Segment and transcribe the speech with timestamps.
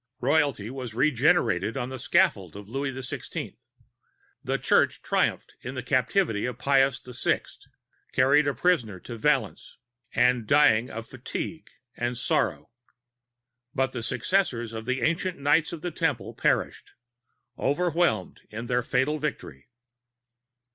[0.19, 3.55] Royalty was regenerated on the scaffold of Louis XVI.,
[4.43, 7.43] the Church triumphed in the captivity of Pius VI.,
[8.11, 9.77] carried a prisoner to Valence,
[10.15, 12.71] and dying of fatigue and sorrow,
[13.75, 16.93] but the successors of the Ancient Knights of the Temple perished,
[17.59, 19.69] overwhelmed in their fatal victory.